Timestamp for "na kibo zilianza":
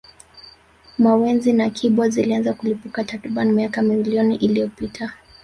1.53-2.53